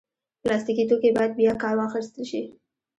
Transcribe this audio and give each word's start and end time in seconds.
پلاستيکي 0.41 0.83
توکي 0.89 1.09
باید 1.17 1.31
بیا 1.39 1.53
کار 1.63 1.75
واخیستل 1.77 2.23
شي. 2.31 2.41